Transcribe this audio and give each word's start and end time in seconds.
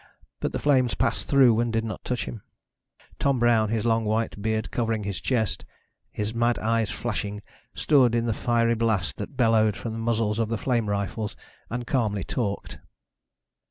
But 0.39 0.51
the 0.51 0.57
flames 0.57 0.95
passed 0.95 1.27
through 1.29 1.59
and 1.59 1.71
did 1.71 1.83
not 1.85 2.03
touch 2.03 2.25
him. 2.25 2.41
Tom 3.19 3.37
Brown, 3.37 3.69
his 3.69 3.85
long 3.85 4.03
white 4.03 4.41
beard 4.41 4.71
covering 4.71 5.03
his 5.03 5.21
chest, 5.21 5.63
his 6.11 6.33
mad 6.33 6.57
eyes 6.57 6.89
flashing, 6.89 7.43
stood 7.75 8.15
in 8.15 8.25
the 8.25 8.33
fiery 8.33 8.73
blast 8.73 9.17
that 9.17 9.37
bellowed 9.37 9.77
from 9.77 9.93
the 9.93 9.99
muzzles 9.99 10.39
of 10.39 10.49
the 10.49 10.57
flame 10.57 10.89
rifles 10.89 11.35
and 11.69 11.85
calmly 11.85 12.23
talked. 12.23 12.79